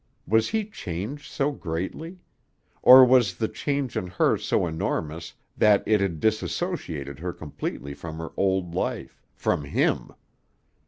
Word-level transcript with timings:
Was 0.27 0.49
he 0.49 0.65
changed 0.65 1.31
so 1.31 1.51
greatly? 1.51 2.17
Or 2.81 3.05
was 3.05 3.35
the 3.35 3.47
change 3.47 3.95
in 3.95 4.07
her 4.07 4.35
so 4.35 4.65
enormous 4.65 5.35
that 5.55 5.83
it 5.85 6.01
had 6.01 6.19
disassociated 6.19 7.19
her 7.19 7.31
completely 7.31 7.93
from 7.93 8.17
her 8.17 8.31
old 8.35 8.73
life, 8.73 9.21
from 9.35 9.63
him? 9.65 10.09